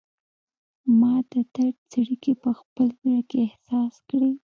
[0.99, 4.31] ما د درد څړیکې په خپل زړه کې احساس کړي